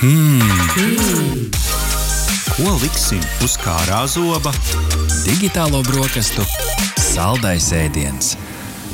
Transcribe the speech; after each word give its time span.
Hmm. 0.00 0.40
Ko 2.56 2.70
liksim 2.80 3.20
uz 3.44 3.58
kārā 3.60 3.98
zoba? 4.08 4.48
Digitālo 5.26 5.82
brokastu 5.84 6.40
saldais 6.96 7.66
ēdiens. 7.76 8.32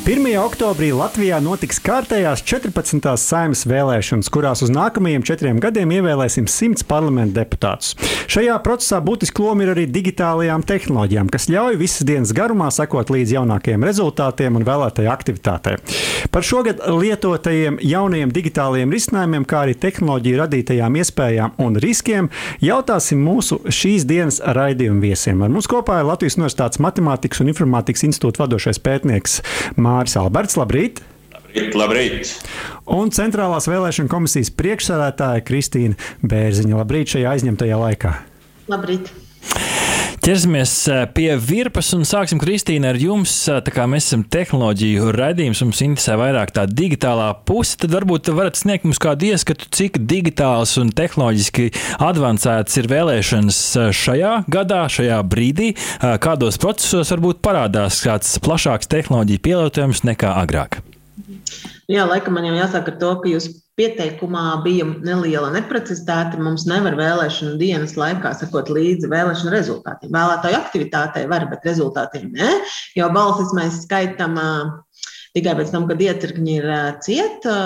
1. 0.07 0.23
oktobrī 0.39 0.93
Latvijā 0.95 1.41
notiks 1.43 1.81
kārtējās 1.83 2.39
14. 2.47 3.09
saimnes 3.19 3.65
vēlēšanas, 3.67 4.29
kurās 4.31 4.61
uz 4.63 4.71
nākamajiem 4.71 5.25
četriem 5.27 5.59
gadiem 5.59 5.91
ievēlēsim 5.97 6.47
100 6.47 6.87
parlamentu 6.87 7.35
deputātus. 7.41 7.97
Šajā 8.31 8.55
procesā 8.63 9.01
būtiski 9.03 9.43
loma 9.43 9.65
ir 9.65 9.73
arī 9.73 9.89
digitālajām 9.91 10.63
tehnoloģijām, 10.63 11.27
kas 11.35 11.49
ļauj 11.51 11.79
visas 11.81 12.07
dienas 12.07 12.31
garumā 12.39 12.69
sekot 12.71 13.11
līdz 13.11 13.35
jaunākajiem 13.35 13.87
rezultātiem 13.89 14.61
un 14.61 14.67
vēlētajai 14.69 15.11
aktivitātei. 15.11 15.75
Par 16.31 16.47
šogad 16.47 16.85
lietotajiem 16.87 17.81
jaunajiem 17.83 18.31
digitālajiem 18.39 18.95
risinājumiem, 18.95 19.49
kā 19.51 19.65
arī 19.67 19.75
tehnoloģiju 19.83 20.39
radītajām 20.45 21.01
iespējām 21.03 21.59
un 21.67 21.81
riskiem, 21.83 22.31
jautāsim 22.63 23.27
mūsu 23.27 23.59
šīs 23.67 24.07
dienas 24.07 24.39
raidījuma 24.39 25.03
viesiem. 25.03 25.43
Ar 25.43 25.51
mums 25.51 25.67
kopā 25.71 25.99
ir 25.99 26.09
Latvijas 26.13 26.39
Universitātes 26.39 26.83
Matemātikas 26.83 27.43
un 27.43 27.51
Informātikas 27.51 28.07
institūta 28.07 28.45
vadošais 28.45 28.79
pētnieks 28.87 29.41
Māris 29.97 30.17
Alberts. 30.21 30.59
Labrīt! 30.61 31.01
Labrīt, 31.33 31.77
labrīt! 31.79 32.33
Un 32.93 33.09
Centrālās 33.17 33.69
vēlēšana 33.71 34.13
komisijas 34.13 34.53
priekšsēdētāja 34.59 35.45
Kristīna 35.49 35.97
Bērziņa. 36.21 36.83
Labrīt 36.83 37.17
šajā 37.17 37.37
aizņemtajā 37.37 37.79
laikā! 37.81 38.19
Labrīt! 38.69 39.15
Ķersimies 40.27 40.71
pie 41.15 41.29
virpas 41.39 41.93
un 41.95 42.01
sāksim, 42.03 42.41
Kristīna, 42.43 42.89
ar 42.91 42.97
jums. 42.99 43.31
Tā 43.47 43.71
kā 43.71 43.85
mēs 43.87 44.09
esam 44.09 44.25
tehnoloģiju 44.27 45.13
raidījums, 45.15 45.61
mums 45.63 45.83
interesē 45.87 46.17
vairāk 46.19 46.51
tā 46.57 46.65
digitālā 46.67 47.29
puse, 47.47 47.77
tad 47.79 47.93
varbūt 47.95 48.33
varat 48.35 48.59
sniegt 48.59 48.83
mums 48.89 48.99
kādu 48.99 49.29
ieskatu, 49.29 49.69
cik 49.71 50.01
digitāls 50.11 50.73
un 50.83 50.91
tehnoloģiski 50.99 51.69
advancēts 52.09 52.75
ir 52.83 52.89
vēlēšanas 52.91 53.61
šajā 53.95 54.33
gadā, 54.51 54.81
šajā 54.91 55.21
brīdī, 55.31 55.69
kādos 56.27 56.59
procesos 56.59 57.15
varbūt 57.15 57.39
parādās 57.47 58.01
kāds 58.03 58.33
plašāks 58.43 58.91
tehnoloģiju 58.97 59.45
pielietojums 59.47 60.03
nekā 60.11 60.35
agrāk. 60.43 60.81
Jā, 61.87 62.03
laikam 62.03 62.35
man 62.35 62.51
jau 62.51 62.59
jāsaka 62.59 62.99
to, 62.99 63.15
ka 63.23 63.31
jūs 63.31 63.47
pieteikumā 63.77 64.45
bija 64.65 64.87
neliela 65.05 65.51
neprecizitāte. 65.55 66.41
Mums 66.41 66.65
nevar 66.69 66.97
vēlēšanu 66.99 67.59
dienas 67.61 67.97
laikā 68.01 68.33
sekot 68.39 68.73
līdzi 68.73 69.11
vēlēšanu 69.13 69.53
rezultātiem. 69.53 70.13
Vēlētāju 70.17 70.59
aktivitātei 70.61 71.27
var, 71.31 71.47
bet 71.53 71.67
rezultātiem 71.69 72.33
nē, 72.37 72.53
jo 72.97 73.11
balsis 73.13 73.53
mēs 73.57 73.83
skaitām 73.85 74.41
tikai 75.37 75.55
pēc 75.59 75.73
tam, 75.75 75.87
kad 75.91 76.01
iecirkņi 76.03 76.55
ir 76.59 76.69
cieta. 77.05 77.57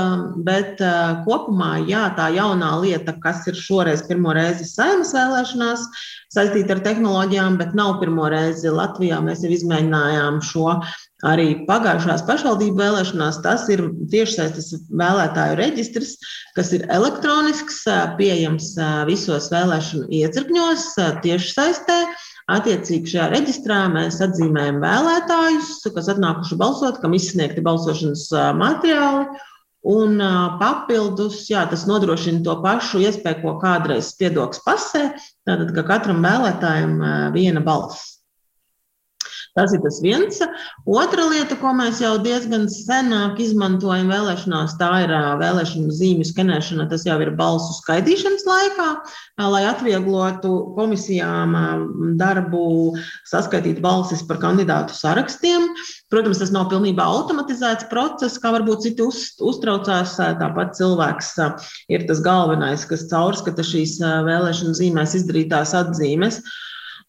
Bet 0.47 0.83
kopumā 1.27 1.77
jā, 1.89 2.09
tā 2.19 2.31
jaunā 2.35 2.73
lieta, 2.83 3.15
kas 3.23 3.47
ir 3.51 3.59
šoreiz 3.59 4.03
pirmo 4.09 4.35
reizi 4.37 4.67
saimnes 4.69 5.15
vēlēšanās, 5.17 5.87
saistīta 6.35 6.77
ar 6.77 6.83
tehnoloģijām, 6.87 7.61
bet 7.61 7.77
nav 7.79 7.99
pirmo 8.03 8.27
reizi 8.33 8.73
Latvijā. 8.75 9.21
Mēs 9.25 9.45
jau 9.47 9.53
izmēģinājām 9.55 10.43
šo 10.47 10.81
arī 11.27 11.67
pagājušās 11.69 12.25
pašvaldību 12.29 12.81
vēlēšanās. 12.81 13.41
Tas 13.45 13.67
ir 13.73 13.85
tiešsaistes 14.13 14.73
vēlētāju 14.89 15.59
reģistrs, 15.61 16.17
kas 16.57 16.73
ir 16.77 16.87
elektronisks, 16.93 17.83
pieejams 18.19 18.73
visos 19.09 19.51
vēlēšanu 19.53 20.09
iecirkņos, 20.23 20.91
tiešsaistē. 21.27 22.01
Attiecīgi 22.51 23.13
šajā 23.13 23.29
reģistrā 23.31 23.85
mēs 23.93 24.19
atzīmējam 24.25 24.81
vēlētājus, 24.83 25.77
kas 25.95 26.11
atnākuši 26.15 26.59
balsot, 26.61 27.01
kam 27.03 27.15
izsniegti 27.17 27.63
balsošanas 27.65 28.27
materiāli. 28.59 29.29
Un 29.91 30.19
papildus, 30.61 31.47
jā, 31.49 31.63
tas 31.71 31.87
nodrošina 31.89 32.43
to 32.45 32.59
pašu 32.61 33.01
iespēju, 33.01 33.41
ko 33.41 33.55
kādreiz 33.63 34.11
spiedoks 34.13 34.61
pasē, 34.67 35.07
tātad, 35.49 35.71
ka 35.73 35.87
katram 35.89 36.21
vēlētājam 36.27 36.99
viena 37.33 37.63
balss. 37.65 38.20
Tas 39.59 39.73
ir 39.75 39.81
tas 39.83 39.97
viens. 39.99 40.37
Otra 40.87 41.25
lieta, 41.27 41.57
ko 41.59 41.73
mēs 41.75 41.99
jau 41.99 42.13
diezgan 42.23 42.69
senāk 42.71 43.41
izmantojam 43.43 44.13
vēlēšanās, 44.13 44.77
tā 44.79 44.91
ir 45.03 45.15
vēlēšanu 45.41 45.91
zīmju 45.97 46.29
skenēšana. 46.29 46.87
Tas 46.93 47.03
jau 47.09 47.17
ir 47.25 47.33
balsu 47.39 47.75
skaitīšanas 47.81 48.47
laikā, 48.47 48.87
lai 49.51 49.65
atvieglotu 49.73 50.53
komisijām 50.79 51.59
darbu, 52.21 52.63
saskaitīt 53.33 53.83
balsis 53.83 54.23
par 54.29 54.39
kandidātu 54.45 54.95
sarakstiem. 54.95 55.67
Protams, 56.15 56.39
tas 56.43 56.55
nav 56.55 56.71
pilnībā 56.71 57.03
automatizēts 57.03 57.91
process, 57.91 58.39
kā 58.39 58.55
varbūt 58.55 58.87
citi 58.87 59.03
uz, 59.03 59.33
uztraucās. 59.43 60.15
Tāpat 60.15 60.79
cilvēks 60.79 61.35
ir 61.91 62.07
tas 62.07 62.23
galvenais, 62.23 62.87
kas 62.87 63.09
caurskata 63.11 63.67
šīs 63.67 63.99
vēlēšanu 64.01 64.79
zīmēs 64.79 65.19
izdarītās 65.19 65.75
atzīmes. 65.83 66.45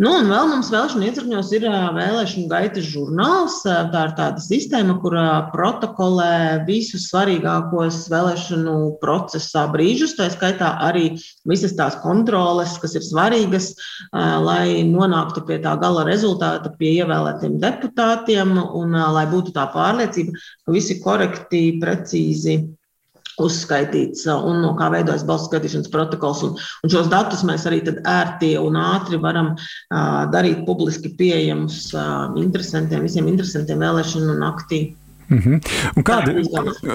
Nu, 0.01 0.09
un 0.17 0.31
vēl 0.31 0.47
mums 0.49 0.71
vēlēšana 0.73 1.05
iecirkņos 1.11 1.49
ir 1.53 1.65
vēlēšana 1.93 2.47
gaitas 2.49 2.87
žurnāls. 2.89 3.59
Tā 3.61 3.99
ir 4.07 4.13
tāda 4.17 4.41
sistēma, 4.41 4.95
kur 5.03 5.13
protokolē 5.53 6.63
visus 6.65 7.05
svarīgākos 7.11 7.99
vēlēšanu 8.09 8.73
procesā 9.03 9.67
brīžus, 9.69 10.15
tā 10.17 10.31
skaitā 10.33 10.71
arī 10.87 11.11
visas 11.45 11.77
tās 11.77 11.99
kontroles, 12.01 12.73
kas 12.81 12.97
ir 12.97 13.05
svarīgas, 13.05 13.75
lai 14.47 14.81
nonāktu 14.89 15.45
pie 15.45 15.61
tā 15.61 15.75
gala 15.85 16.07
rezultāta, 16.09 16.73
pie 16.81 16.95
ievēlētiem 17.03 17.61
deputātiem, 17.61 18.57
un 18.57 18.97
lai 18.97 19.27
būtu 19.29 19.53
tā 19.53 19.69
pārliecība, 19.69 20.33
ka 20.65 20.79
visi 20.81 20.97
korekti, 21.05 21.67
precīzi 21.83 22.63
uzskaitīts 23.45 24.27
un 24.31 24.61
no 24.65 24.73
kā 24.79 24.91
veidojas 24.93 25.25
balsu 25.27 25.49
skaitīšanas 25.49 25.91
protokols. 25.93 26.43
Un, 26.47 26.55
un 26.85 26.93
šos 26.93 27.11
datus 27.11 27.43
mēs 27.47 27.67
arī 27.69 27.81
ērti 27.89 28.53
un 28.61 28.79
ātri 28.79 29.19
varam 29.21 29.53
uh, 29.55 30.23
darīt 30.33 30.65
publiski 30.67 31.13
pieejamus 31.17 31.91
uh, 31.95 32.31
interesantiem, 32.41 33.05
visiem 33.07 33.29
interesantiem 33.31 33.81
vēlēšanu 33.81 34.39
naktī. 34.41 34.83
Mm 35.31 35.39
-hmm. 35.39 36.03
kāda, 36.03 36.31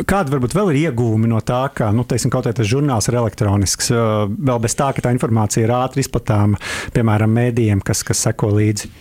kāda 0.04 0.32
varbūt 0.34 0.52
vēl 0.52 0.70
ir 0.74 0.90
iegūmi 0.90 1.28
no 1.30 1.38
tā, 1.40 1.70
ka 1.72 1.88
nu, 1.92 2.04
teiksim, 2.04 2.30
kaut 2.30 2.44
kāds 2.44 2.68
žurnāls 2.68 3.08
ir 3.08 3.16
elektronisks, 3.16 3.88
vēl 4.28 4.60
bez 4.60 4.76
tā, 4.76 4.90
ka 4.92 5.00
tā 5.06 5.12
informācija 5.16 5.64
ir 5.64 5.72
ātri 5.72 6.04
izplatāma, 6.04 6.60
piemēram, 6.92 7.32
mēdījiem, 7.32 7.80
kas, 7.80 8.04
kas 8.04 8.20
seko 8.28 8.50
līdzi? 8.58 8.92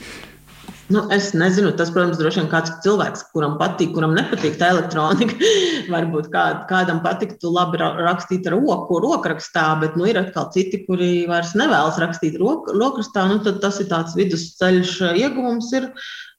Nu, 0.88 1.02
es 1.10 1.32
nezinu, 1.34 1.72
tas, 1.74 1.90
protams, 1.90 2.20
droši 2.20 2.44
vien 2.44 2.50
kāds 2.52 2.70
cilvēks, 2.84 3.24
kuram 3.34 3.56
patīk, 3.58 3.90
kuram 3.96 4.12
nepatīk 4.14 4.60
tā 4.60 4.68
elektronika. 4.76 5.34
Varbūt 5.94 6.28
kād, 6.34 6.60
kādam 6.70 7.00
patiktu 7.02 7.50
labi 7.50 7.80
rakstīt 7.82 8.46
ar 8.46 8.54
roku, 8.60 9.00
rokrakstā, 9.02 9.64
bet 9.82 9.98
nu, 9.98 10.06
ir 10.12 10.20
atkal 10.22 10.52
citi, 10.54 10.84
kuri 10.86 11.26
vairs 11.32 11.56
nevēlas 11.58 11.98
rakstīt 12.04 12.38
rok, 12.38 12.70
rokrakstā. 12.70 13.26
Nu, 13.32 13.42
tas 13.42 13.82
ir 13.82 13.90
tāds 13.90 14.14
vidusceļš 14.20 14.94
ieguvums. 15.24 15.74
Ir, 15.74 15.90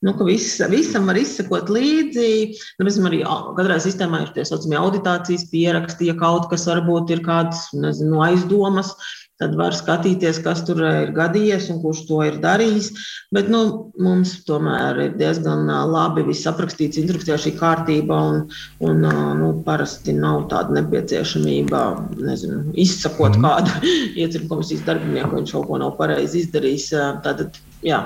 nu, 0.07 0.15
ka 0.15 0.29
viss, 0.31 0.63
visam 0.71 1.11
var 1.11 1.19
izsekot 1.19 1.73
līdzi. 1.75 2.31
Nu, 2.79 2.87
mēs 2.87 3.03
arī 3.03 3.25
katrā 3.59 3.83
sistēmā 3.83 4.29
ir 4.29 4.35
tie 4.37 4.47
saucamie 4.47 4.79
auditācijas 4.79 5.49
pieraksti, 5.51 6.13
ja 6.13 6.15
kaut 6.23 6.47
kas 6.55 6.71
varbūt 6.71 7.11
ir 7.17 7.27
kāds 7.27 7.73
nezinu, 7.75 8.23
aizdomas 8.31 8.95
tad 9.41 9.57
var 9.59 9.75
skatīties, 9.77 10.41
kas 10.45 10.63
tur 10.67 10.81
ir 10.87 11.13
gadījies 11.17 11.69
un 11.73 11.81
kurš 11.83 12.03
to 12.09 12.21
ir 12.25 12.39
darījis. 12.43 12.91
Bet 13.35 13.51
nu, 13.53 13.63
mums 14.03 14.33
tomēr 14.49 15.01
ir 15.05 15.17
diezgan 15.21 15.69
labi 15.93 16.25
viss 16.27 16.49
aprakstīts 16.49 17.01
instrukcijā, 17.03 17.39
šī 17.41 17.55
kārtība. 17.61 18.21
Un, 18.31 18.43
un, 18.87 19.05
nu, 19.41 19.51
parasti 19.67 20.15
nav 20.17 20.47
tāda 20.53 20.79
nepieciešamība 20.79 21.83
nezinu, 22.17 22.63
izsakot 22.87 23.37
mm. 23.37 23.45
kādu 23.45 23.97
iecirkņu 24.23 24.53
komisijas 24.53 24.87
darbinieku, 24.89 25.35
viņš 25.41 25.57
kaut 25.59 25.69
ko 25.71 25.83
nav 25.85 25.97
pareizi 26.01 26.45
izdarījis. 26.45 26.89
Tātad, 27.27 27.61
jā, 27.85 28.01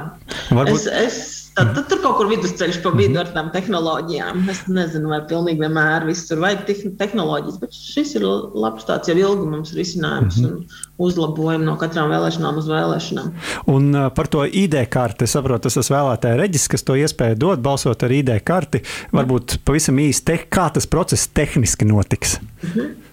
Varbūt... 0.51 0.75
es, 0.75 0.91
es 0.91 1.23
Tad, 1.61 1.73
tad 1.77 1.89
tur 1.91 2.01
kaut 2.05 2.17
kur 2.19 2.29
vidusceļš 2.31 2.79
pa 2.85 2.93
vidu 2.97 3.21
ar 3.21 3.31
tām 3.35 3.51
tehnoloģijām. 3.55 4.45
Es 4.53 4.63
nezinu, 4.71 5.11
vai 5.13 5.21
pilnīgi 5.29 5.61
vienmēr 5.61 6.07
visur 6.09 6.41
vajag 6.41 6.65
tehnoloģijas, 7.01 7.59
bet 7.61 7.77
šis 7.77 8.15
ir 8.17 8.25
labs 8.25 8.89
tāds 8.89 9.11
jau 9.11 9.17
ilgi 9.19 9.49
mums 9.51 9.75
risinājums 9.77 10.41
mm 10.41 10.47
-hmm. 10.47 10.57
un 10.57 11.07
uzlabojumi 11.09 11.69
no 11.69 11.77
katrām 11.81 12.11
vēlēšanām 12.13 12.61
uz 12.61 12.71
vēlēšanām. 12.71 13.31
Un 13.75 13.93
par 14.17 14.31
to 14.33 14.45
ID 14.45 14.77
karti, 14.89 15.25
es 15.25 15.37
saprotu, 15.37 15.69
tas 15.69 15.77
ir 15.77 15.97
vēlētāja 15.97 16.41
reģis, 16.41 16.69
kas 16.69 16.83
to 16.83 16.97
iespēju 16.97 17.39
dod 17.39 17.61
balsot 17.61 18.03
ar 18.03 18.13
ID 18.13 18.33
karti. 18.45 18.83
Varbūt 19.13 19.61
pavisam 19.65 19.99
īsti, 19.99 20.39
kā 20.49 20.71
tas 20.73 20.87
process 20.87 21.29
tehniski 21.29 21.85
notiks. 21.85 22.41
Mm 22.41 22.69
-hmm. 22.69 23.10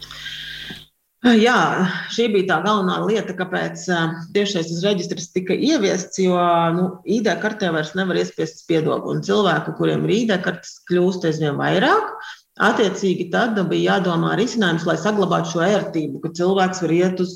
Jā, 1.25 1.87
šī 2.13 2.27
bija 2.29 2.45
tā 2.51 2.55
galvenā 2.61 2.99
lieta, 3.01 3.33
kāpēc 3.33 3.87
tiešais 4.35 4.69
reģistrs 4.83 5.31
tika 5.33 5.55
ieviests, 5.57 6.19
jo 6.21 6.37
nu, 6.75 6.83
ID 7.09 7.31
kartē 7.41 7.71
vairs 7.73 7.95
nevar 7.97 8.19
iespiest 8.21 8.61
spiedogu. 8.61 9.15
Cilvēku, 9.25 9.73
kuriem 9.79 10.05
ir 10.05 10.13
ID 10.19 10.35
kartes, 10.45 10.75
kļūst 10.85 11.25
aizvien 11.25 11.57
vairāk. 11.57 12.13
Attiecīgi, 12.57 13.27
tad 13.33 13.57
bija 13.69 13.97
jādomā 13.97 14.33
risinājums, 14.39 14.85
lai 14.87 14.95
saglabātu 14.97 15.53
šo 15.53 15.61
ērtību, 15.65 16.21
ka 16.23 16.31
cilvēks 16.39 16.81
var 16.83 16.93
iet 16.95 17.21
uz 17.21 17.35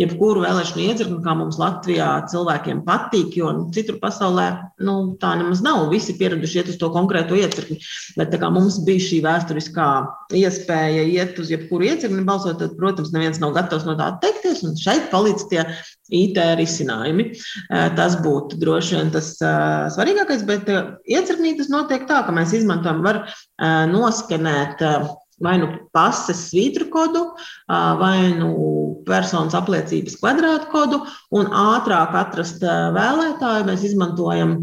jebkuru 0.00 0.42
vēlēšanu 0.42 0.86
iedzirkni, 0.88 1.20
kā 1.22 1.34
mums 1.38 1.58
Latvijā 1.60 2.08
cilvēkiem 2.32 2.82
patīk, 2.86 3.36
jo 3.38 3.52
nu, 3.54 3.68
citur 3.74 4.00
pasaulē 4.02 4.48
nu, 4.86 4.96
tā 5.22 5.36
nemaz 5.38 5.62
nav. 5.62 5.84
Visi 5.92 6.16
pieraduši 6.18 6.60
iet 6.60 6.72
uz 6.74 6.80
to 6.80 6.90
konkrēto 6.94 7.38
iecirkni. 7.38 7.78
Bet 8.18 8.34
kā 8.42 8.50
mums 8.50 8.80
bija 8.86 9.06
šī 9.06 9.22
vēsturiskā 9.26 9.88
iespēja 10.40 11.06
iet 11.14 11.38
uz 11.42 11.54
jebkuru 11.54 11.86
iecirkni 11.90 12.26
balsot, 12.26 12.58
tad, 12.58 12.74
protams, 12.80 13.14
neviens 13.14 13.38
nav 13.42 13.54
gatavs 13.54 13.86
no 13.86 13.94
tā 13.98 14.12
atteikties. 14.16 14.64
Un 14.66 14.74
šeit 14.78 15.10
palīdz 15.14 15.46
tie 15.52 15.64
IT 16.10 16.38
risinājumi. 16.58 17.30
Tas 17.70 18.16
būtu 18.24 18.58
droši 18.60 18.98
vien 18.98 19.12
tas 19.14 19.32
svarīgākais, 19.94 20.42
bet 20.48 20.70
iecirknī 21.06 21.54
tas 21.58 21.70
notiek 21.72 22.06
tā, 22.10 22.22
ka 22.26 22.34
mēs 22.34 22.54
izmantojam, 22.58 23.04
var 23.06 23.22
noskenēt 24.40 25.18
vai 25.40 25.56
nu 25.56 25.70
pases 25.96 26.50
svītru 26.50 26.90
kodu, 26.92 27.22
vai 27.68 28.32
nu 28.36 28.50
personas 29.08 29.56
apliecības 29.56 30.18
kvadrātkodu, 30.20 31.00
un 31.32 31.48
ātrāk 31.48 32.12
atrast 32.20 32.60
vēlētāju. 32.60 33.64
Mēs 33.70 33.86
izmantojam 33.88 34.58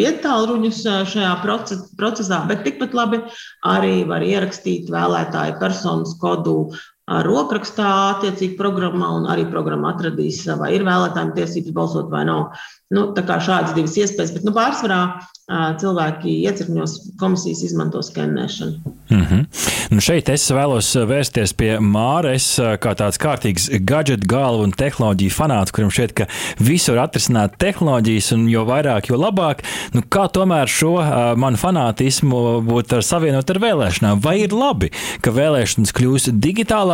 vietāluņus 0.00 0.80
šajā 1.12 1.34
procesā, 1.44 2.40
bet 2.48 2.64
tikpat 2.66 2.96
labi 2.96 3.20
arī 3.68 4.02
var 4.08 4.24
ierakstīt 4.26 4.90
vēlētāju 4.90 5.60
personas 5.62 6.16
kodu 6.18 6.72
rokrakstā, 7.08 7.88
attiecīgi 8.14 8.56
programmā, 8.56 9.10
un 9.18 9.28
arī 9.28 9.44
programma 9.50 9.92
atradīs, 9.92 10.40
vai 10.60 10.72
ir 10.76 10.86
vēlētājiem 10.86 11.34
tiesības 11.36 11.76
balsot 11.76 12.10
vai 12.12 12.24
nav. 12.28 12.54
Nu, 12.94 13.08
tā 13.16 13.24
kā 13.26 13.40
šādas 13.42 13.74
divas 13.76 13.96
iespējas, 13.98 14.32
bet 14.36 14.44
nu, 14.46 14.52
pārsvarā 14.56 15.00
cilvēki 15.80 16.38
iecirkņos 16.48 16.92
komisijas 17.20 17.60
izmanto 17.66 18.00
skenēšanu. 18.02 18.92
Mm 19.10 19.24
-hmm. 19.28 19.44
nu 19.90 20.00
šeit 20.00 20.28
es 20.32 20.50
vēlos 20.50 20.88
vērsties 20.96 21.52
pie 21.52 21.76
Māres, 21.80 22.56
kā 22.80 22.94
tāds 22.96 23.20
kārtīgs 23.20 23.68
gadget 23.84 24.24
galva 24.26 24.64
un 24.64 24.72
tehnoloģiju 24.72 25.30
fanāts, 25.30 25.72
kuram 25.72 25.90
šķiet, 25.90 26.12
ka 26.12 26.26
visur 26.58 26.98
atrisināt 26.98 27.58
tehnoloģijas, 27.58 28.32
un 28.32 28.48
jo 28.48 28.64
vairāk, 28.64 29.10
jo 29.10 29.16
labāk. 29.20 29.60
Nu, 29.92 30.00
kā 30.00 30.28
tomēr 30.32 30.66
šo 30.66 30.94
uh, 30.96 31.36
manu 31.36 31.56
fanātismu 31.56 32.62
būtu 32.64 33.02
savienot 33.02 33.50
ar 33.50 33.58
vēlēšanām? 33.58 34.20
Vai 34.24 34.40
ir 34.40 34.52
labi, 34.52 34.90
ka 35.20 35.30
vēlēšanas 35.30 35.92
kļūst 35.92 36.32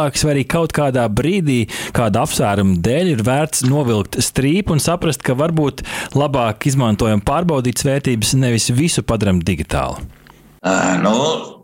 digitālākas, 0.00 0.24
vai 0.24 0.34
arī 0.34 0.44
kaut 0.48 0.72
kādā 0.72 1.06
brīdī, 1.08 1.68
kāda 1.92 2.24
apsvēruma 2.24 2.80
dēļ, 2.80 3.12
ir 3.14 3.22
vērts 3.24 3.64
novilkt 3.68 4.20
strīpu 4.20 4.72
un 4.72 4.80
saprast, 4.80 5.22
ka 5.22 5.34
varbūt 5.34 5.82
labāk 6.14 6.66
izmantojam 6.66 7.20
pārbaudītas 7.20 7.84
vērtības 7.84 8.34
nevis 8.34 8.70
visu 8.70 9.02
padarām 9.02 9.40
digitāli? 9.40 10.00
Uh, 10.60 11.00
nu, 11.00 11.14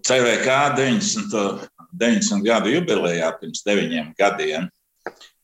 CVK 0.07 0.77
90, 0.77 1.69
90 1.93 2.45
gadu 2.45 2.73
jubilejā 2.73 3.33
pirms 3.41 3.65
deviņiem 3.65 4.15
gadiem. 4.19 4.69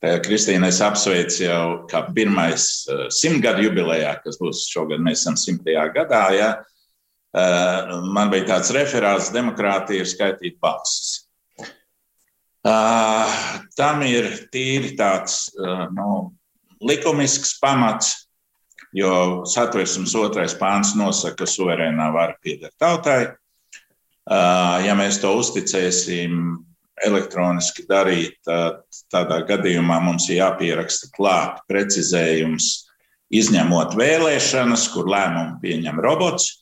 Kristīna, 0.03 0.67
es 0.67 0.81
apsveicu 0.83 1.45
jau 1.45 1.65
kā 1.87 2.01
pirmais 2.11 2.83
simtgadu 3.15 3.69
jubilejā, 3.69 4.17
kas 4.25 4.41
būs 4.41 4.65
šogad, 4.73 4.99
mēs 4.99 5.21
esam 5.21 5.37
simtajā 5.39 5.85
gadā. 5.95 6.25
Ja? 6.35 6.49
Man 8.11 8.33
bija 8.33 8.49
tāds 8.49 8.73
referāts, 8.75 9.31
demokrātija 9.31 10.03
ir 10.03 10.11
skaitīt 10.11 10.59
balsis. 10.59 11.22
Tam 12.63 14.03
ir 14.07 14.29
tīri 14.55 14.93
tāds 14.99 15.49
nu, 15.97 16.33
likumisks 16.83 17.57
pamats, 17.63 18.29
jo 18.95 19.43
satversmes 19.49 20.15
otrais 20.19 20.55
pāns 20.59 20.95
nosaka, 20.99 21.43
ka 21.43 21.51
suverēnā 21.51 22.11
vara 22.15 22.37
pieder 22.43 22.71
tautai. 22.79 23.35
Ja 24.31 24.95
mēs 24.95 25.19
to 25.23 25.33
uzticēsim 25.41 26.63
elektroniski 27.03 27.83
darīt, 27.89 28.37
tad 28.47 28.85
tādā 29.11 29.41
gadījumā 29.49 29.99
mums 30.05 30.29
ir 30.31 30.39
jāpieraksta 30.39 31.11
klāt 31.17 31.59
precizējums, 31.67 32.87
izņemot 33.33 33.97
vēlēšanas, 33.99 34.87
kur 34.93 35.09
lēmumu 35.11 35.59
pieņem 35.65 35.99
robots, 36.05 36.62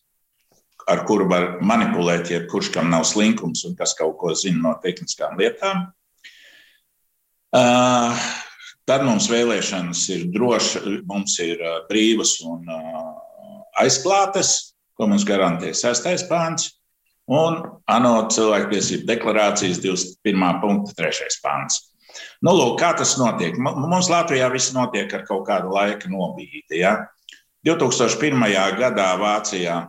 ar 0.90 1.04
kuru 1.08 1.28
var 1.30 1.48
manipulēt 1.62 2.32
jebkurš, 2.32 2.72
kam 2.74 2.90
nav 2.92 3.06
slinkums 3.08 3.64
un 3.68 3.78
kas 3.78 3.94
kaut 3.98 4.18
ko 4.20 4.34
zina 4.34 4.62
no 4.68 4.76
tehniskām 4.82 5.38
lietām. 5.40 5.88
Uh, 7.50 8.16
Tad 8.90 9.04
mums 9.06 9.28
vēlēšanas 9.30 10.00
ir 10.10 10.22
drošas, 10.34 10.86
mums 11.06 11.36
ir 11.44 11.60
brīvas 11.86 12.32
un 12.42 12.64
aizklātas, 13.78 14.72
ko 14.98 15.06
mums 15.12 15.22
garantē 15.28 15.70
sestais 15.78 16.24
pāns. 16.26 16.72
Un 17.30 17.60
ANO 17.86 18.14
cilvēktiesību 18.34 19.06
deklarācijas 19.06 19.78
21. 19.84 20.58
punkta 20.64 20.96
3. 21.04 21.38
pāns. 21.44 21.78
Nu, 22.42 22.56
lūk, 22.56 22.80
kā 22.80 22.90
tas 22.98 23.14
notiek? 23.20 23.54
Mums 23.62 24.10
Latvijā 24.10 24.48
viss 24.50 24.74
notiek 24.74 25.12
ar 25.14 25.22
kaut 25.28 25.44
kādu 25.46 25.70
laika 25.70 26.10
nobīdi. 26.10 26.80
Ja? 26.80 26.96
2001. 27.68 28.42
gadā 28.80 29.12
Vācijā 29.20 29.84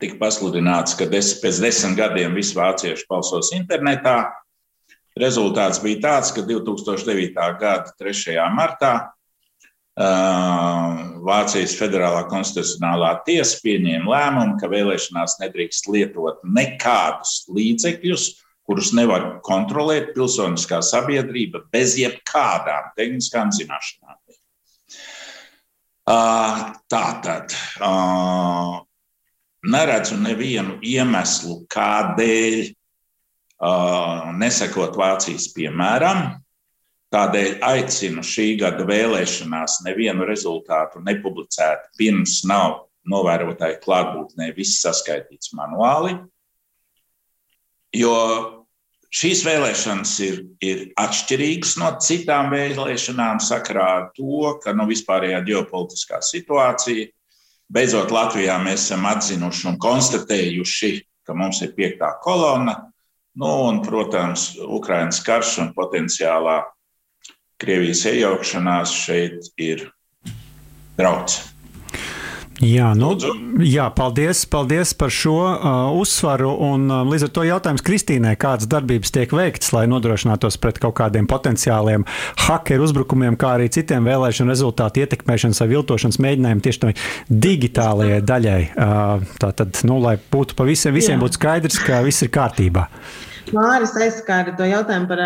tika 0.00 0.18
pasludināts, 0.20 0.96
ka 0.98 1.06
des, 1.10 1.34
pēc 1.42 1.60
desmit 1.62 1.98
gadiem 1.98 2.36
visi 2.38 2.56
vācieši 2.58 3.06
balsos 3.10 3.52
internetā. 3.56 4.20
Rezultāts 5.18 5.80
bija 5.82 6.02
tāds, 6.04 6.32
ka 6.34 6.44
2009. 6.46 7.32
gada 7.58 7.94
3. 7.98 8.36
martā 8.54 8.92
Vācijas 9.98 11.74
Federālā 11.74 12.22
konstitucionālā 12.30 13.16
tiesa 13.26 13.58
pieņēma 13.64 14.12
lēmumu, 14.12 14.58
ka 14.60 14.70
vēlēšanās 14.70 15.40
nedrīkst 15.40 15.88
lietot 15.90 16.44
nekādus 16.46 17.48
līdzekļus, 17.50 18.28
kurus 18.68 18.92
nevar 18.94 19.40
kontrolēt 19.42 20.12
pilsoniskā 20.14 20.78
sabiedrība 20.86 21.64
bez 21.72 21.96
jebkādām 21.98 22.92
tehniskām 22.94 23.50
zināšanām. 23.56 24.14
Tā 26.08 27.04
tad 27.24 27.56
neredzu 29.70 30.18
nevienu 30.20 30.78
iemeslu, 30.84 31.62
kādēļ 31.72 32.58
nesakot 34.38 34.98
Vācijas 34.98 35.48
piemēram. 35.54 36.38
Tādēļ 37.08 37.62
aicinu 37.64 38.20
šī 38.20 38.58
gada 38.60 38.84
vēlēšanās 38.84 39.78
nevienu 39.86 40.26
rezultātu 40.28 41.00
nepublicēt, 41.00 41.88
pirms 41.96 42.42
nav 42.44 42.84
novērotāju 43.08 43.80
klātbūtnē 43.80 44.50
viss 44.56 44.82
saskaitīts 44.84 45.54
manuāli. 45.56 46.18
Jo 47.96 48.14
šīs 49.08 49.40
vēlēšanas 49.46 50.12
ir, 50.26 50.42
ir 50.60 50.82
atšķirīgas 51.00 51.78
no 51.80 51.94
citām 52.04 52.52
vēlēšanām 52.52 53.40
sakarā 53.40 53.86
ar 54.02 54.10
to, 54.12 54.52
ka 54.60 54.76
nu, 54.76 54.84
vispārējā 54.90 55.40
ģeopolitiskā 55.48 56.20
situācija, 56.20 57.08
beidzot 57.72 58.12
Latvijā 58.14 58.56
mēs 58.62 58.88
esam 58.88 59.06
atzinuši 59.08 59.68
un 59.72 59.80
konstatējuši, 59.80 60.92
ka 61.26 61.36
mums 61.36 61.60
ir 61.64 61.74
piektā 61.76 62.14
kolona, 62.24 62.76
Nu, 63.38 63.48
un, 63.68 63.76
protams, 63.86 64.56
Ukraiņas 64.58 65.20
karš 65.22 65.52
un 65.62 65.68
potenciālā 65.76 66.56
Krievijas 67.58 68.00
iejaukšanās 68.10 68.94
šeit 69.04 69.46
ir 69.62 69.84
draudz. 70.98 71.36
Jā, 72.58 72.88
nu, 72.98 73.12
jā 73.62 73.84
paldies, 73.94 74.40
paldies 74.50 74.90
par 74.98 75.12
šo 75.14 75.36
uh, 75.46 75.68
uzsvaru. 75.94 76.50
Un, 76.68 76.88
uh, 76.90 77.04
līdz 77.06 77.28
ar 77.28 77.30
to 77.36 77.44
jautājums 77.46 77.84
Kristīnai, 77.86 78.34
kādas 78.40 78.66
darbības 78.70 79.14
tiek 79.14 79.34
veikts, 79.34 79.70
lai 79.76 79.84
nodrošinātos 79.90 80.58
pret 80.58 80.80
kaut 80.82 80.96
kādiem 80.98 81.28
potenciāliem 81.30 82.06
hakeru 82.48 82.88
uzbrukumiem, 82.88 83.38
kā 83.38 83.54
arī 83.60 83.70
citiem 83.70 84.08
vēlēšanu 84.10 84.50
rezultātu 84.50 85.04
ietekmēšanas 85.04 85.62
vai 85.62 85.70
viltošanas 85.76 86.18
mēģinājumiem 86.26 86.64
tieši 86.66 86.82
tai 86.82 86.92
digitālajai 87.46 88.20
daļai. 88.26 88.60
Uh, 88.74 89.38
Tātad, 89.38 89.78
nu, 89.86 90.02
lai 90.02 90.16
būtu 90.18 90.58
pa 90.58 90.66
visiem, 90.66 90.96
visiem 90.98 91.22
būtu 91.22 91.38
skaidrs, 91.38 91.78
ka 91.86 92.02
viss 92.06 92.26
ir 92.26 92.34
kārtībā. 92.34 92.88
Māris 93.54 93.94
aizskāra 93.98 94.54
to 94.58 94.66
jautājumu 94.68 95.08
par 95.10 95.20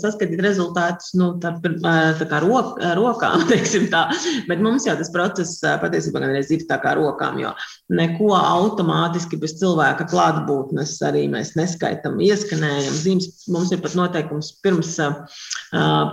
saskatīt 0.00 0.40
rezultātus 0.44 1.12
nu, 1.18 1.30
tā, 1.42 1.54
tā 1.60 2.28
kā 2.30 2.40
rok, 2.44 2.78
rokām, 2.98 3.44
tā. 3.94 4.02
bet 4.48 4.62
mums 4.64 4.86
jau 4.88 4.96
tas 4.98 5.10
process 5.14 5.58
patiesībā 5.82 6.22
gan 6.22 6.36
ir 6.38 6.64
tā 6.68 6.78
kā 6.82 6.94
rokām, 6.98 7.38
jo 7.42 7.52
neko 7.92 8.32
automātiski 8.36 9.38
bez 9.40 9.56
cilvēka 9.60 10.08
klātbūtnes 10.10 10.94
arī 11.08 11.26
mēs 11.32 11.54
neskaitām, 11.58 12.18
ieskanējam 12.24 12.96
zīmes. 13.02 13.46
Mums 13.52 13.72
ir 13.72 13.82
pat 13.84 13.96
noteikums 13.98 14.50
pirms, 14.64 14.94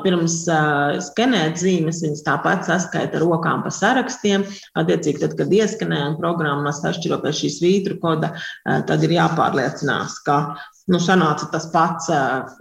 pirms 0.05 0.37
skenēt 1.09 1.59
zīmes, 1.61 2.03
viņas 2.05 2.23
tāpat 2.27 2.67
saskaita 2.67 3.19
rokām 3.23 3.63
pa 3.65 3.73
sarakstiem. 3.73 4.45
Attiecīgi, 4.79 5.21
tad, 5.23 5.35
kad 5.39 5.51
ieskanējam 5.55 6.19
programmas 6.21 6.83
atšķiro 6.87 7.19
pēc 7.23 7.43
šīs 7.43 7.59
vītru 7.63 7.99
koda, 8.03 8.33
tad 8.63 9.03
ir 9.05 9.17
jāpārliecinās, 9.17 10.21
ka 10.25 10.39
nu, 10.91 11.01
sanāca 11.01 11.49
tas 11.53 11.67
pats 11.73 12.11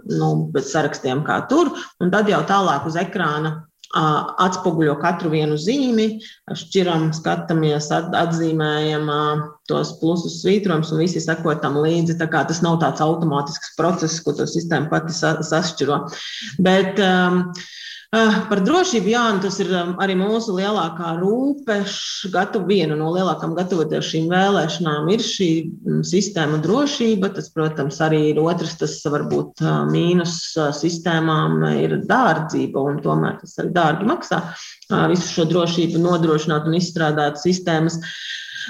nu, 0.09 0.31
pēc 0.53 0.71
sarakstiem 0.71 1.23
kā 1.27 1.41
tur, 1.49 1.71
un 2.01 2.13
tad 2.13 2.29
jau 2.31 2.41
tālāk 2.49 2.87
uz 2.89 2.97
ekrāna 2.99 3.57
atspoguļo 3.95 4.97
katru 4.99 5.29
vienu 5.31 5.55
zīmi, 5.59 6.07
šķiram, 6.51 7.11
skatāmies, 7.15 7.87
atzīmējam 7.93 9.07
tos 9.69 9.93
plusus, 10.01 10.41
svītrojums 10.41 10.91
un 10.91 11.03
visi 11.03 11.21
seko 11.23 11.55
tam 11.61 11.77
līdzi. 11.79 12.17
Tas 12.19 12.61
nav 12.65 12.79
tāds 12.81 13.03
automātisks 13.05 13.75
process, 13.77 14.19
ko 14.23 14.35
to 14.35 14.47
sistēma 14.49 14.89
pati 14.91 15.15
sašķiro. 15.15 16.01
Bet, 16.65 16.99
um, 16.99 17.53
par 18.49 18.61
drošību, 18.65 19.09
jā, 19.11 19.23
tas 19.43 19.57
ir 19.63 19.71
um, 19.75 19.93
arī 20.03 20.15
mūsu 20.19 20.55
lielākā 20.57 21.15
rūpe. 21.19 21.77
Gatav, 22.33 22.65
viena 22.69 22.97
no 22.99 23.11
lielākām 23.15 23.55
gatavoties 23.57 24.09
šīm 24.11 24.29
vēlēšanām 24.31 25.09
ir 25.13 25.23
šī 25.25 25.49
mm, 25.65 26.03
sistēma 26.07 26.59
drošība. 26.63 27.31
Tas, 27.35 27.49
protams, 27.55 27.99
arī 28.05 28.21
ir 28.31 28.41
otrs, 28.43 28.77
tas 28.81 28.95
varbūt 29.11 29.63
uh, 29.65 29.83
mīnus 29.89 30.37
uh, 30.59 30.71
sistēmām 30.75 31.65
ir 31.73 31.99
dārdzība, 32.09 32.85
un 32.91 33.01
tomēr 33.03 33.39
tas 33.41 33.57
arī 33.61 33.73
dārgi 33.75 34.09
maksā 34.09 34.41
uh, 34.45 35.05
visu 35.11 35.31
šo 35.33 35.49
drošību 35.51 36.01
nodrošināt 36.05 36.69
un 36.69 36.79
izstrādāt 36.79 37.41
sistēmas. 37.41 37.99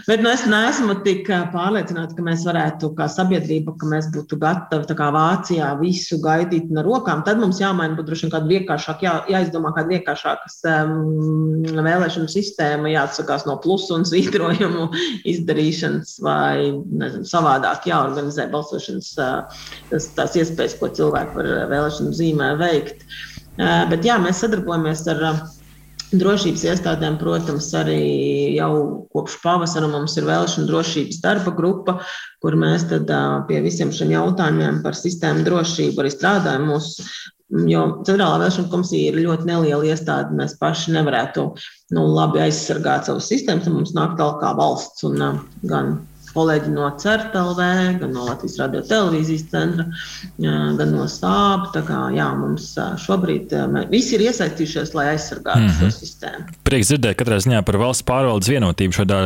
Bet 0.03 0.21
nu, 0.23 0.29
es 0.29 0.43
neesmu 0.49 0.97
tik 1.05 1.29
pārliecināta, 1.53 2.15
ka 2.17 2.23
mēs 2.25 2.43
varētu, 2.47 2.89
kā 2.97 3.07
sabiedrība, 3.11 3.75
ka 3.79 3.87
mēs 3.89 4.09
būtu 4.13 4.37
gatavi 4.41 4.97
kā 4.99 5.07
Vācijā 5.15 5.69
visu 5.79 6.19
gaidīt 6.23 6.67
no 6.75 6.83
rokām. 6.85 7.23
Tad 7.27 7.39
mums 7.39 7.61
jāmaina, 7.61 7.95
būtu 7.95 8.09
droši 8.11 8.27
vien 8.27 8.33
kāda 8.33 8.51
vienkāršāka, 8.51 9.07
jā, 9.07 9.15
jāizdomā 9.31 9.71
kāda 9.77 9.93
vienkāršākas 9.95 10.57
um, 10.73 11.65
vēlēšanu 11.87 12.31
sistēma, 12.31 12.91
jāatsakās 12.91 13.47
no 13.47 13.57
plusu 13.63 13.95
un 13.95 14.07
svītrojumu 14.07 14.89
izdarīšanas 15.33 16.17
vai 16.25 16.71
nezinu, 16.75 17.27
savādāk 17.31 17.87
jāorganizē 17.89 18.49
balsošanas 18.51 19.13
tas, 19.15 20.09
tās 20.17 20.39
iespējas, 20.41 20.79
ko 20.81 20.91
cilvēki 20.91 21.39
var 21.39 21.53
vēlēšanu 21.71 22.15
zīmē 22.19 22.55
veikt. 22.59 23.07
Bet 23.55 24.03
jā, 24.03 24.19
mēs 24.19 24.43
sadarbojamies 24.43 25.05
ar 25.13 25.23
Drošības 26.15 26.63
iestādēm, 26.69 27.17
protams, 27.19 27.67
arī 27.75 27.99
jau 28.55 28.71
kopš 29.13 29.37
pavasara 29.43 29.89
mums 29.91 30.15
ir 30.19 30.27
vēlēšana 30.27 30.69
drošības 30.69 31.21
darba 31.23 31.53
grupa, 31.57 31.97
kur 32.43 32.57
mēs 32.59 32.85
pie 32.89 33.61
visiem 33.65 33.91
šiem 33.95 34.13
jautājumiem 34.13 34.81
par 34.85 34.97
sistēmu 34.97 35.45
drošību 35.47 36.03
arī 36.03 36.13
strādājam. 36.13 36.67
Mūsu, 36.69 37.05
jo 37.71 37.83
Centrālā 38.07 38.39
vēlēšana 38.39 38.71
komisija 38.71 39.11
ir 39.11 39.21
ļoti 39.25 39.49
neliela 39.49 39.91
iestāde. 39.91 40.35
Mēs 40.37 40.57
paši 40.61 40.95
nevarētu 40.95 41.47
nu, 41.97 42.07
labi 42.15 42.43
aizsargāt 42.45 43.09
savus 43.09 43.29
sistēmas, 43.31 43.67
un 43.69 43.79
mums 43.79 43.95
nāk 43.97 44.17
tālāk 44.19 44.41
kā 44.43 44.53
valsts 44.59 45.07
un 45.09 45.41
gan 45.65 45.97
kolēģi 46.35 46.73
no 46.75 46.89
CERTLV, 47.01 47.61
gan 48.01 48.13
no 48.15 48.27
Latvijas 48.27 48.59
radio 48.61 48.83
televīzijas 48.85 49.47
centra, 49.51 49.87
gan 50.37 50.93
no 50.93 51.07
stāba. 51.11 51.71
Tā 51.75 51.83
kā 51.87 52.01
jā, 52.15 52.27
mums 52.37 52.71
šobrīd 53.05 53.53
visi 53.91 54.17
ir 54.17 54.27
iesaistījušies, 54.29 54.93
lai 54.97 55.11
aizsargātu 55.15 55.63
mm 55.63 55.69
-hmm. 55.69 55.79
šo 55.79 55.99
sistēmu. 55.99 56.47
Prieks 56.67 56.91
dzirdēt 56.91 57.19
katrā 57.19 57.39
ziņā 57.43 57.61
par 57.65 57.79
valsts 57.81 58.05
pārvaldes 58.07 58.51
vienotību 58.51 58.99
šādā 58.99 59.19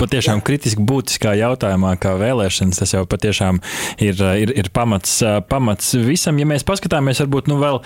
patiešām 0.00 0.42
kritiski 0.44 0.82
būtiskā 0.82 1.34
jautājumā, 1.38 1.94
kā 2.00 2.14
vēlēšanas. 2.20 2.80
Tas 2.82 2.94
jau 2.94 3.04
patiešām 3.08 3.60
ir, 3.98 4.20
ir, 4.42 4.52
ir 4.64 4.70
pamats, 4.74 5.22
pamats 5.48 5.94
visam. 5.94 6.38
Ja 6.38 6.46
mēs 6.48 6.66
paskatāmies, 6.68 7.20
varbūt 7.24 7.50
nu, 7.52 7.58
vēl 7.62 7.80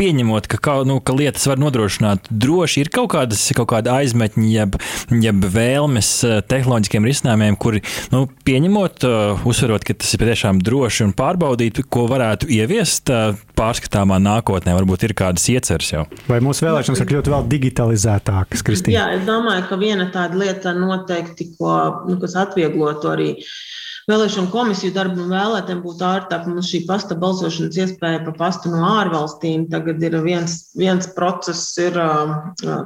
pieņemot, 0.00 0.48
ka, 0.48 0.78
nu, 0.88 1.00
ka 1.00 1.16
lietas 1.16 1.46
var 1.46 1.60
nodrošināt 1.60 2.30
droši, 2.30 2.86
ir 2.86 2.92
kaut, 2.94 3.10
kādas, 3.16 3.44
kaut 3.56 3.70
kāda 3.74 3.98
aizmetņa, 4.00 4.46
jeb, 4.52 4.78
jeb 5.10 5.48
vēlmes 5.56 6.12
tehnoloģiskiem 6.48 7.08
risinājumiem, 7.10 7.58
kuri 7.60 7.82
nu, 8.14 8.26
pieņemot, 8.46 9.06
uzsverot, 9.48 9.86
ka 9.86 9.96
tas 9.98 10.14
ir 10.14 10.22
patiešām 10.24 10.62
droši 10.64 11.06
un 11.06 11.14
pārbaudīt, 11.16 11.82
ko 11.92 12.06
varētu 12.10 12.50
ieviest 12.52 13.12
pārskatāmā 13.56 14.18
nākotnē. 14.22 14.74
Varbūt 14.76 15.08
ir 15.08 15.16
kādas 15.16 15.46
ieceres 15.52 15.92
jau. 15.94 16.04
Vai 16.28 16.42
mūsu 16.44 16.66
vēlēšanas 16.66 17.02
var 17.02 17.10
kļūt 17.12 17.32
vēl 17.32 17.50
digitalizētākas, 17.54 18.64
Kristīna? 18.66 18.96
Jā, 18.98 19.06
es 19.16 19.26
domāju, 19.28 19.64
ka 19.70 19.80
viena 19.80 20.10
tāda 20.12 20.38
lieta 20.40 20.74
noteikti 20.76 21.16
noteikti, 21.16 21.52
ko, 21.58 22.04
nu, 22.08 22.18
kas 22.20 22.36
atvieglotu 22.36 23.10
arī 23.12 23.30
vēlēšanu 24.10 24.50
komisiju 24.52 24.94
darbu 24.94 25.24
un 25.24 25.32
vēlētiem 25.34 25.80
būtu 25.84 26.06
ārtāk. 26.06 26.46
Mums 26.48 26.70
šī 26.70 26.82
pasta 26.88 27.16
balsošanas 27.18 27.78
iespēja 27.82 28.22
pa 28.26 28.34
pastu 28.38 28.70
no 28.70 28.84
ārvalstīm 29.00 29.66
tagad 29.72 30.02
ir 30.06 30.18
viens, 30.24 30.58
viens 30.78 31.08
process, 31.16 31.72
ir, 31.82 31.98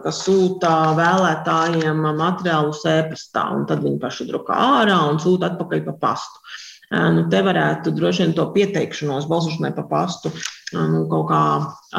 kas 0.05 0.23
sūta 0.25 0.73
vēlētājiem 0.99 2.03
materiālus 2.21 2.83
e-pastā, 2.89 3.47
un 3.57 3.69
tad 3.69 3.85
viņi 3.85 4.01
paši 4.03 4.31
drukā 4.31 4.57
ārā 4.81 4.99
un 5.11 5.21
sūta 5.23 5.53
atpakaļ 5.53 5.87
pa 5.91 5.97
pastu. 6.09 6.45
Nu, 6.91 7.29
te 7.31 7.39
varētu 7.47 7.93
droši 7.95 8.25
vien 8.25 8.33
to 8.35 8.49
pieteikšanos 8.51 9.29
balsošanai 9.31 9.71
pa 9.77 9.85
pastu 9.87 10.33
nu, 10.75 11.05
kaut 11.11 11.29
kā 11.31 11.43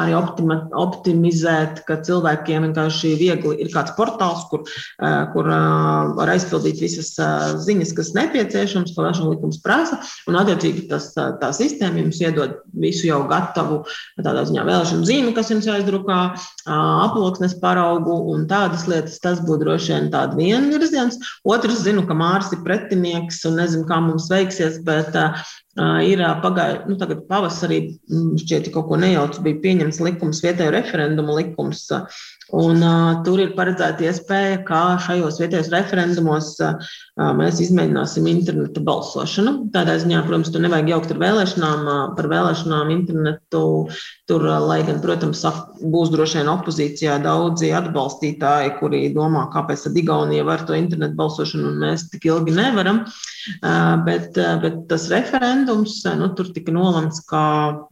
arī 0.00 0.14
optima, 0.16 0.56
optimizēt, 0.78 1.82
ka 1.88 1.98
cilvēkiem 2.04 2.66
vienkārši 2.68 3.12
viegli 3.20 3.58
ir 3.60 3.70
kāds 3.72 3.92
portāls, 3.98 4.46
kur, 4.48 4.64
kur 5.34 5.50
var 6.16 6.32
aizpildīt 6.32 6.80
visas 6.80 7.12
ziņas, 7.66 7.92
kas 7.98 8.12
nepieciešams, 8.16 8.94
ko 8.94 9.04
vēlēšana 9.04 9.34
likums 9.34 9.60
prasa. 9.64 10.00
Un, 10.30 10.38
attiecīgi, 10.40 10.86
tas, 10.90 11.10
tā 11.14 11.52
sistēma 11.56 12.00
jums 12.00 12.22
iedod 12.24 12.56
visu 12.72 13.08
jau 13.10 13.20
gatavu 13.30 13.82
tādā 14.22 14.46
ziņā 14.48 14.64
vēlēšanu 14.68 15.08
zīmi, 15.08 15.34
kas 15.36 15.52
jums 15.52 15.68
jāizdrukā, 15.68 16.20
aploksnes 16.72 17.58
paraugu 17.60 18.16
un 18.32 18.46
tādas 18.50 18.86
lietas. 18.88 19.20
Tas 19.22 19.42
būtu 19.44 19.66
droši 19.66 19.92
vien 19.92 20.10
tāds 20.14 20.38
viens 20.38 20.72
virziens. 20.72 21.20
Otrs, 21.48 21.84
zinu, 21.84 22.06
ka 22.08 22.16
Mārs 22.16 22.52
ir 22.54 22.64
pretinieks 22.64 23.42
un 23.48 23.60
nezinu, 23.60 23.84
kā 23.88 24.00
mums 24.02 24.30
veiksies, 24.32 24.80
bet 24.86 25.12
ir 26.04 26.20
pagājuši, 26.42 26.82
nu, 26.90 26.98
tagad 27.00 27.24
pavasarī, 27.30 27.80
šķiet, 28.42 28.70
kaut 28.74 28.90
ko 28.90 28.98
nejauc, 29.00 29.38
bija 29.44 29.60
pieņemts 29.62 30.02
likums, 30.04 30.42
vietējo 30.44 30.74
referendumu 30.74 31.38
likums, 31.38 31.86
Un, 32.52 32.82
uh, 32.84 33.22
tur 33.24 33.40
ir 33.40 33.54
paredzēta 33.56 34.04
iespēja, 34.04 34.58
kā 34.68 34.80
šajos 35.00 35.38
vietējos 35.40 35.70
referendumos 35.72 36.50
uh, 36.60 36.90
mēs 37.38 37.62
izmēģināsim 37.64 38.26
interneta 38.28 38.82
balsošanu. 38.84 39.70
Tādā 39.72 39.94
ziņā, 40.02 40.20
protams, 40.26 40.50
tur 40.52 40.60
nevajag 40.60 40.90
jaukt 40.92 41.14
ar 41.14 41.22
vēlēšanām. 41.22 41.86
Uh, 41.86 42.02
par 42.18 42.28
vēlēšanām 42.28 42.92
internetu 42.92 43.62
tur, 44.28 44.44
uh, 44.44 44.58
lai 44.68 44.82
gan, 44.84 45.00
protams, 45.00 45.46
būs 45.80 46.12
droši 46.12 46.42
vien 46.42 46.52
opozīcijā 46.52 47.16
daudzi 47.24 47.72
atbalstītāji, 47.78 48.76
kuri 48.82 49.06
domā, 49.16 49.46
kāpēc 49.56 49.86
tad 49.86 49.96
Igaunija 50.02 50.44
var 50.44 50.66
to 50.68 50.76
internetu 50.76 51.16
balsošanu 51.22 51.72
un 51.72 51.80
mēs 51.86 52.10
tik 52.12 52.28
ilgi 52.28 52.58
nevaram. 52.58 53.06
Uh, 53.06 53.32
bet, 54.06 54.36
bet 54.36 54.78
tas 54.90 55.08
referendums, 55.12 56.00
nu, 56.20 56.28
tur 56.36 56.52
tika 56.52 56.74
nolemts, 56.74 57.24
ka 57.28 57.42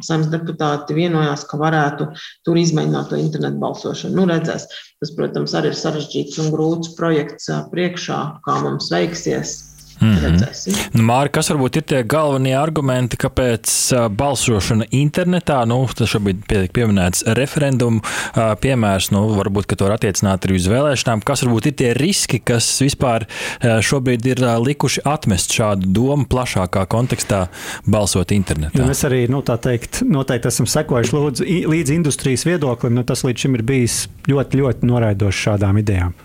saimnes 0.05 0.29
deputāti 0.33 0.99
vienojās, 0.99 1.47
ka 1.49 1.61
varētu 1.61 2.11
tur 2.47 2.61
izmēģināt 2.61 3.13
to 3.13 3.21
internetu 3.21 3.63
balsošanu. 3.63 4.19
Nu, 4.21 4.29
redz, 4.29 4.51
redzēs. 4.51 4.67
Tas, 5.01 5.13
protams, 5.17 5.55
arī 5.55 5.73
ir 5.73 5.79
sarežģīts 5.79 6.41
un 6.43 6.53
grūts 6.55 6.95
projekts 6.99 7.51
priekšā, 7.73 8.21
kā 8.45 8.61
mums 8.65 8.91
veiksies. 8.93 9.70
Mm 10.01 10.15
-hmm. 10.15 10.79
nu, 10.93 11.03
Māri, 11.03 11.29
kas 11.29 11.51
varbūt 11.51 11.77
ir 11.77 11.83
tie 11.83 12.03
galvenie 12.05 12.55
argumenti, 12.57 13.19
kāpēc 13.21 13.69
uh, 13.93 14.09
balsošana 14.09 14.87
internetā, 14.91 15.67
nu, 15.69 15.87
tas 15.97 16.09
šobrīd 16.09 16.41
tiek 16.49 16.73
pieminēts 16.73 17.25
referendumu 17.37 18.01
uh, 18.01 18.55
piemērs, 18.61 19.11
nu, 19.13 19.27
varbūt, 19.37 19.67
ka 19.67 19.77
to 19.77 19.85
var 19.85 19.99
attiecināt 19.99 20.47
arī 20.47 20.57
uz 20.57 20.69
vēlēšanām. 20.73 21.25
Kas 21.25 21.45
varbūt 21.45 21.67
ir 21.67 21.73
tie 21.73 21.93
riski, 21.95 22.41
kas 22.41 22.81
vispār 22.81 23.27
uh, 23.29 23.81
šobrīd 23.85 24.27
ir 24.27 24.43
uh, 24.43 24.57
likuši 24.67 25.05
atmest 25.05 25.53
šādu 25.53 25.87
domu 25.87 26.25
plašākā 26.25 26.87
kontekstā 26.87 27.47
balsot 27.87 28.33
internetā? 28.33 28.79
Jo 28.79 28.89
mēs 28.89 29.05
arī, 29.05 29.27
nu, 29.29 29.43
tā 29.43 29.59
teikt, 29.61 30.03
noteikti 30.03 30.49
esam 30.49 30.67
sekojuši 30.67 31.17
lūdzu, 31.17 31.51
līdz 31.71 31.91
industrijas 31.91 32.47
viedoklim, 32.49 32.95
nu, 32.95 33.05
tas 33.05 33.25
līdz 33.25 33.39
šim 33.45 33.55
ir 33.55 33.63
bijis 33.63 34.09
ļoti, 34.29 34.63
ļoti 34.63 34.87
noraidošs 34.87 35.45
šādām 35.49 35.79
idejām. 35.85 36.17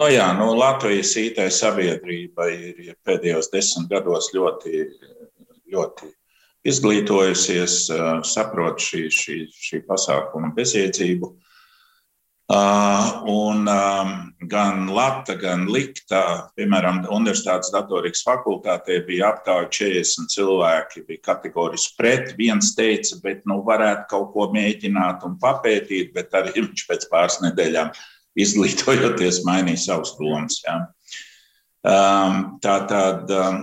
Nu, 0.00 0.06
jā, 0.08 0.30
nu, 0.32 0.54
Latvijas 0.56 1.10
IT 1.20 1.36
sabiedrība 1.52 2.46
ir, 2.54 2.94
pēdējos 3.04 3.50
desmit 3.52 3.90
gados 3.90 4.30
ļoti, 4.32 4.86
ļoti 5.68 6.06
izglītojusies, 6.72 7.74
saprot 8.24 8.80
šī, 8.80 9.02
šī, 9.12 9.34
šī 9.52 9.80
pasākuma 9.84 10.54
bezjēdzību. 10.56 11.28
Un 13.30 13.68
gan 14.54 14.88
Lata, 14.96 15.36
gan 15.42 15.66
Likta, 15.68 16.22
piemēram, 16.56 17.02
Universitātes 17.12 17.68
datorikas 17.74 18.24
fakultātē 18.24 19.02
bija 19.04 19.34
aptauja 19.34 19.68
40 19.68 20.32
cilvēki, 20.32 21.02
bija 21.10 21.26
kategoriski 21.28 21.98
pret. 22.00 22.32
Viens 22.40 22.72
teica, 22.78 23.20
bet 23.26 23.44
nu 23.44 23.60
varētu 23.68 24.08
kaut 24.14 24.32
ko 24.32 24.48
mēģināt 24.56 25.28
un 25.28 25.36
papētīt, 25.44 26.14
bet 26.16 26.32
arī 26.40 26.56
viņš 26.56 26.86
pēc 26.88 27.06
pāris 27.12 27.38
nedēļām 27.44 27.92
izglītojoties, 28.38 29.42
mainīja 29.46 29.84
savus 29.88 30.14
domas. 30.18 30.60
Ja. 30.66 30.78
Um, 31.80 32.42
tā 32.60 32.76
tad 32.90 33.30
um, 33.32 33.62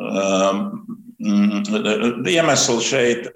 um, 0.00 0.62
iemesli 2.24 2.84
šeit, 2.84 3.28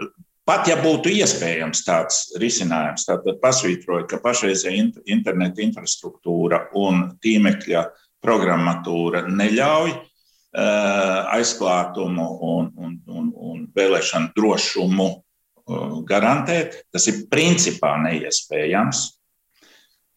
pat 0.49 0.71
ja 0.71 0.79
būtu 0.81 1.13
iespējams 1.13 1.85
tāds 1.85 2.23
risinājums, 2.41 3.05
tad 3.09 3.29
pasvītroja, 3.43 4.07
ka 4.09 4.23
pašreizējā 4.25 4.89
interneta 5.13 5.65
infrastruktūra 5.65 6.69
un 6.81 7.11
tīmekļa 7.21 7.85
programmatūra 8.25 9.27
neļauj 9.29 9.93
uh, 9.93 11.29
aizklātumu 11.37 12.27
un, 12.49 12.73
un, 12.77 12.97
un, 13.07 13.31
un 13.37 13.63
vēlēšanu 13.77 14.33
drošumu 14.37 15.09
uh, 15.13 16.01
garantēt. 16.09 16.83
Tas 16.93 17.07
ir 17.13 17.27
principā 17.31 17.95
neiespējams. 18.03 19.05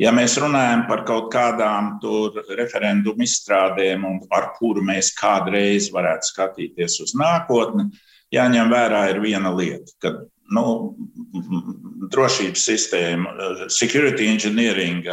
Ja 0.01 0.09
mēs 0.15 0.33
runājam 0.41 0.87
par 0.89 1.03
kaut 1.05 1.27
kādām 1.33 1.93
referendumu 2.57 3.21
izstrādēm, 3.21 4.07
ar 4.33 4.47
kuru 4.55 4.81
mēs 4.85 5.11
kādreiz 5.13 5.91
varētu 5.93 6.31
skatīties 6.31 6.97
uz 7.03 7.13
nākotni, 7.19 7.91
jāņem 8.33 8.71
vērā 8.71 9.03
ir 9.11 9.21
viena 9.21 9.51
lieta, 9.53 9.93
ka 10.01 10.13
nu, 10.55 10.65
drošības 12.11 12.65
sistēma, 12.65 13.35
security 13.69 14.25
engineering, 14.31 15.05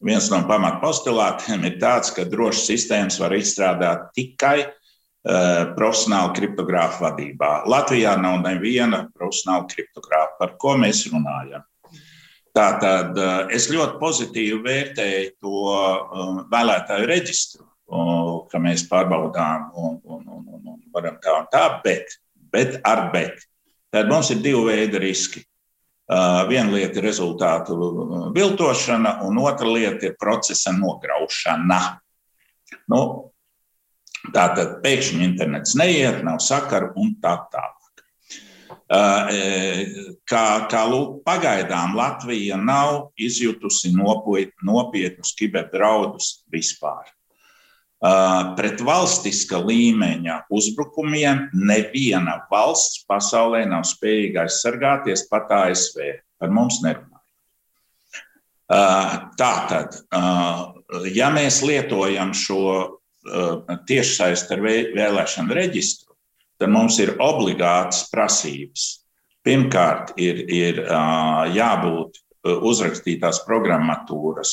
viens 0.00 0.30
no 0.32 0.40
pamatpostulātiem 0.48 1.68
ir 1.68 1.78
tāds, 1.82 2.14
ka 2.16 2.24
drošas 2.24 2.66
sistēmas 2.72 3.20
var 3.20 3.36
izstrādāt 3.36 4.10
tikai 4.16 4.56
uh, 4.64 5.76
profesionāla 5.76 6.32
kriptogrāfa 6.36 7.10
vadībā. 7.10 7.52
Latvijā 7.68 8.16
nav 8.20 8.40
neviena 8.44 9.06
profesionāla 9.12 9.68
kriptogrāfa, 9.70 10.36
par 10.40 10.56
ko 10.60 10.76
mēs 10.80 11.04
runājam. 11.12 11.64
Tātad 12.56 13.18
eh, 13.20 13.56
es 13.56 13.68
ļoti 13.72 13.98
pozitīvi 14.00 14.60
vērtēju 14.64 15.32
to 15.44 15.64
eh, 15.72 16.44
vēlētāju 16.52 17.10
reģistru, 17.10 17.64
ka 18.50 18.58
mēs 18.58 18.82
pārbaudām 18.90 19.68
un, 19.78 19.92
un, 20.02 20.22
un, 20.26 20.46
un, 20.56 20.62
un 20.72 20.78
varam 20.90 21.20
tā 21.22 21.36
un 21.38 21.44
tā, 21.52 21.68
bet, 21.84 22.16
bet 22.50 22.80
ar 22.82 23.12
bet. 23.12 23.44
Tad 23.94 24.10
mums 24.10 24.32
ir 24.34 24.40
divi 24.42 24.64
veidi 24.66 24.98
riski. 25.04 25.44
Eh, 26.06 26.40
viena 26.48 26.70
lieta 26.70 27.00
ir 27.00 27.06
rezultātu 27.06 27.76
viltošana, 28.34 29.20
un 29.26 29.38
otra 29.42 29.68
lieta 29.70 30.08
ir 30.08 30.18
procesa 30.18 30.72
nograušana. 30.74 31.80
Nu, 32.90 33.00
tā 34.34 34.48
tad 34.56 34.76
pēkšņi 34.82 35.24
internets 35.26 35.76
neiet, 35.78 36.22
nav 36.26 36.38
sakaru 36.42 36.92
un 37.02 37.16
tā 37.22 37.36
tālāk. 37.52 37.75
Kā, 38.86 40.44
kā 40.70 40.82
lūk, 40.86 41.24
pagaidām 41.26 41.96
Latvija 41.98 42.54
nav 42.60 43.10
izjutusi 43.18 43.90
nopietnus 43.96 45.34
kiberdraudus 45.34 46.44
vispār. 46.54 47.08
Pret 48.56 48.82
valstiska 48.84 49.58
līmeņa 49.58 50.44
uzbrukumiem 50.52 51.48
neviena 51.56 52.36
valsts 52.52 53.02
pasaulē 53.08 53.64
nav 53.66 53.82
spējīga 53.88 54.44
aizsargāties 54.44 55.26
pat 55.30 55.50
ASV. 55.64 56.20
Par 56.38 56.52
mums 56.54 56.78
nerunājot. 56.84 58.20
Tātad, 59.40 59.98
ja 61.16 61.30
mēs 61.34 61.62
lietojam 61.66 62.34
šo 62.36 62.62
tiešsaistes 63.88 64.60
vēlēšanu 64.94 65.56
reģistru, 65.56 66.05
tad 66.60 66.72
mums 66.72 66.98
ir 67.02 67.16
obligātas 67.22 68.06
prasības. 68.12 68.86
Pirmkārt, 69.46 70.14
ir, 70.18 70.42
ir 70.50 70.80
jābūt 71.54 72.18
uzrakstītās 72.46 73.44
programmatūras 73.46 74.52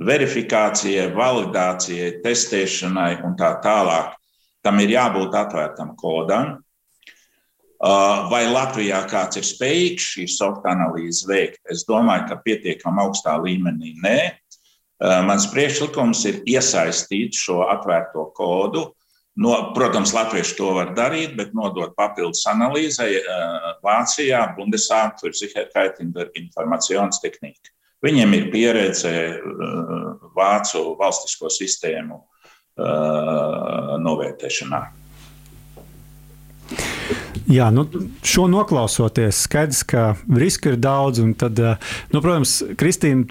verifikācijai, 0.00 1.10
validācijai, 1.12 2.16
testēšanai 2.24 3.20
un 3.26 3.36
tā 3.38 3.52
tālāk. 3.64 4.16
Tam 4.64 4.80
ir 4.80 4.94
jābūt 4.94 5.36
atvērtam 5.36 5.94
kodam. 5.98 6.58
Vai 7.80 8.42
Latvijā 8.52 9.00
kāds 9.08 9.40
ir 9.40 9.46
spējīgs 9.48 10.08
šīs 10.14 10.36
softa 10.36 10.74
analīzes 10.74 11.24
veikt? 11.28 11.60
Es 11.72 11.86
domāju, 11.88 12.26
ka 12.28 12.40
pietiekami 12.44 13.04
augstā 13.06 13.38
līmenī 13.40 13.94
nē. 14.04 14.18
Mans 15.24 15.46
priekšlikums 15.48 16.26
ir 16.28 16.42
iesaistīt 16.44 17.36
šo 17.40 17.62
atvērto 17.72 18.26
kodu 18.36 18.90
No, 19.38 19.72
protams, 19.74 20.10
latvieši 20.12 20.56
to 20.58 20.72
var 20.74 20.90
darīt, 20.96 21.36
bet 21.38 21.52
nodot 21.54 21.94
papildus 21.96 22.42
analīzei 22.50 23.20
uh, 23.20 23.76
Vācijā 23.84 24.42
Bundesamt 24.56 25.22
für 25.22 25.32
Sicherheit 25.32 26.00
in 26.02 26.10
der 26.12 26.32
Informationstechnik. 26.34 27.70
Viņiem 28.02 28.34
ir 28.34 28.48
pieredze 28.50 29.12
uh, 29.38 30.30
vācu 30.34 30.82
valstisko 30.98 31.50
sistēmu 31.52 32.18
uh, 32.18 33.94
novērtēšanā. 34.02 34.82
Jā, 37.50 37.66
nu, 37.74 37.82
šo 38.22 38.44
noklausoties, 38.50 39.42
skaidrs, 39.48 39.82
ka 39.90 40.12
riski 40.38 40.70
ir 40.70 40.76
daudz. 40.78 41.18
Tad, 41.40 41.58
eh, 41.58 41.90
nu, 42.14 42.20
protams, 42.22 42.60
Kristīna, 42.78 43.26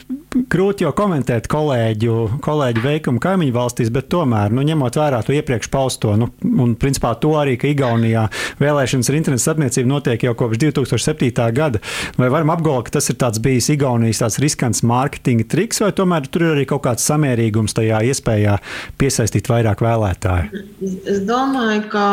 grūti 0.51 0.83
jau 0.83 0.91
komentēt 0.95 1.47
kolēģu, 1.49 2.15
kolēģu 2.43 2.83
veikumu 2.83 3.21
kaimiņu 3.23 3.55
valstīs, 3.55 3.91
bet 3.93 4.09
tomēr, 4.11 4.51
nu, 4.51 4.65
ņemot 4.67 4.99
vērā 4.99 5.21
to 5.25 5.33
iepriekš 5.33 5.69
pausto, 5.71 6.15
nu, 6.19 6.27
un 6.43 6.75
principā 6.79 7.13
to 7.21 7.31
arī, 7.39 7.55
ka 7.59 7.69
Igaunijā 7.71 8.25
vēlēšanas 8.59 9.09
ar 9.09 9.17
internetu 9.17 9.45
starpniecību 9.45 9.89
notiek 9.89 10.25
jau 10.27 10.35
kopš 10.38 10.59
2007. 10.65 11.31
gada, 11.55 11.81
vai 12.19 12.29
varam 12.33 12.51
apgalvot, 12.53 12.89
ka 12.89 12.97
tas 12.99 13.09
ir 13.09 13.17
bijis 13.39 13.71
Igaunijas 13.71 14.21
tāds 14.21 14.39
riskants 14.43 14.83
mārketinga 14.83 15.47
triks, 15.47 15.79
vai 15.79 15.93
tomēr 15.95 16.27
tur 16.27 16.43
ir 16.43 16.53
arī 16.57 16.67
kaut 16.67 16.83
kāds 16.89 17.07
samērīgums 17.07 17.77
tajā 17.77 18.03
iespējā 18.11 18.59
piesaistīt 19.00 19.48
vairāk 19.50 19.81
vēlētāju? 19.85 20.65
Es 21.07 21.24
domāju, 21.24 21.87
ka 21.94 22.05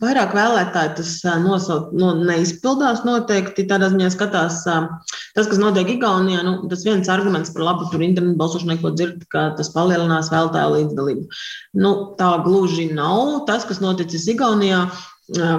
vairāk 0.00 0.34
vēlētāju 0.36 0.96
tas 0.98 1.17
nosaukt, 1.42 1.92
no, 1.98 2.12
neizpildās 2.28 3.04
noteikti. 3.06 3.66
Tādā 3.70 3.90
ziņā 3.92 4.10
skatās, 4.14 4.62
tas, 4.64 5.50
kas 5.50 5.60
notiek 5.60 5.90
Igaunijā, 5.96 6.42
nu, 6.46 6.54
tas 6.70 6.84
viens 6.86 7.10
arguments 7.12 7.52
par 7.54 7.66
labu 7.68 7.90
tur 7.92 8.04
internetu 8.04 8.38
balsošanai, 8.40 8.78
ko 8.82 8.94
dzird, 8.96 9.26
ka 9.32 9.50
tas 9.58 9.72
palielinās 9.74 10.32
vēlētāju 10.34 10.74
līdzdalību. 10.76 11.28
Nu, 11.84 11.94
tā 12.20 12.32
gluži 12.46 12.90
nav. 12.94 13.46
Tas, 13.50 13.66
kas 13.68 13.82
noticis 13.84 14.28
Igaunijā 14.34 14.86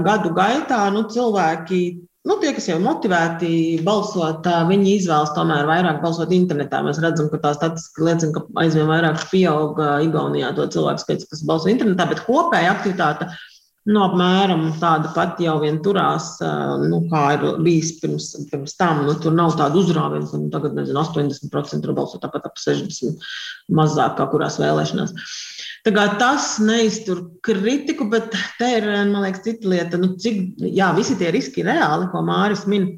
gadu 0.06 0.34
gaitā, 0.36 0.88
nu, 0.94 1.06
cilvēki 1.12 1.84
Nu, 2.28 2.36
tie, 2.36 2.50
kas 2.52 2.66
jau 2.68 2.76
ir 2.76 2.84
motivēti 2.84 3.50
balsot, 3.88 4.46
viņi 4.68 4.98
izvēlas 4.98 5.32
tomēr 5.38 5.64
vairāk 5.70 6.02
balsot 6.04 6.34
internetā. 6.36 6.82
Mēs 6.84 7.00
redzam, 7.00 7.30
ka 7.32 7.40
tā 7.40 7.54
statistika 7.56 8.04
liecina, 8.06 8.34
ka 8.36 8.44
aizvien 8.60 8.90
vairāk 8.92 9.24
pieaug 9.32 9.80
Igaunijā 10.04 10.52
to 10.58 10.68
cilvēku 10.76 11.06
skaits, 11.06 11.30
kas 11.32 11.46
balso 11.48 11.72
internetā, 11.72 12.10
bet 12.12 12.26
kopēja 12.28 12.74
aktivitāte 12.76 13.30
Nu, 13.90 14.02
apmēram 14.06 14.68
tāda 14.78 15.10
pati 15.16 15.48
jau 15.48 15.56
vien 15.64 15.80
turās, 15.86 16.36
nu, 16.84 17.00
kā 17.10 17.24
ir 17.38 17.46
bijis 17.66 17.96
pirms, 18.02 18.28
pirms 18.52 18.76
tam. 18.78 19.06
Nu, 19.08 19.16
tur 19.18 19.34
nav 19.34 19.56
tāda 19.58 19.80
uzrāviena, 19.82 20.28
ka 20.30 20.42
nu, 20.42 20.50
tagad 20.54 20.76
nezinu, 20.78 21.02
80% 21.02 21.88
ir 21.88 21.96
balsot 21.98 22.22
tāpat 22.22 22.46
ap 22.52 22.60
60% 22.62 23.32
mazāk 23.80 24.20
kā 24.20 24.28
kurās 24.30 24.60
vēlēšanās. 24.62 25.16
Tā 25.88 25.94
kā 25.96 26.04
tas 26.20 26.58
neiztur 26.60 27.22
kritiku, 27.46 28.10
bet 28.12 28.34
te 28.60 28.68
ir, 28.82 28.88
man 29.08 29.24
liekas, 29.24 29.46
cita 29.46 29.70
lieta. 29.72 30.00
Nu, 30.02 30.12
cik, 30.20 30.42
jā, 30.76 30.90
visi 30.98 31.16
tie 31.18 31.32
riski 31.32 31.64
ir 31.64 31.70
reāli, 31.72 32.10
ko 32.12 32.22
Māris 32.28 32.66
min. 32.70 32.90